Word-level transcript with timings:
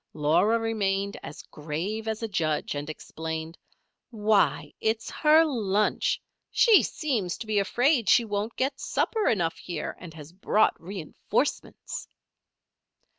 Laura 0.15 0.57
remained 0.57 1.15
as 1.21 1.43
grave 1.43 2.07
as 2.07 2.23
a 2.23 2.27
judge, 2.27 2.73
and 2.73 2.89
explained: 2.89 3.55
"Why, 4.09 4.73
it's 4.81 5.11
her 5.11 5.45
lunch. 5.45 6.19
She 6.49 6.81
seems 6.81 7.37
to 7.37 7.45
be 7.45 7.59
afraid 7.59 8.09
she 8.09 8.25
won't 8.25 8.55
get 8.55 8.79
supper 8.79 9.27
enough 9.29 9.59
here 9.59 9.95
and 9.99 10.11
has 10.15 10.33
brought 10.33 10.73
reinforcements." 10.81 12.07